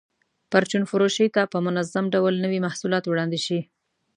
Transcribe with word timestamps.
پرچون 0.51 0.83
فروشۍ 0.89 1.27
ته 1.35 1.41
په 1.51 1.57
منظم 1.65 2.05
ډول 2.15 2.33
نوي 2.43 2.59
محصولات 2.65 3.03
وړاندې 3.07 3.39
شي. 3.45 3.59